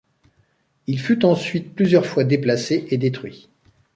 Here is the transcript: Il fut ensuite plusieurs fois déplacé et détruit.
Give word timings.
Il 0.87 0.99
fut 0.99 1.23
ensuite 1.25 1.75
plusieurs 1.75 2.07
fois 2.07 2.23
déplacé 2.23 2.87
et 2.89 2.97
détruit. 2.97 3.49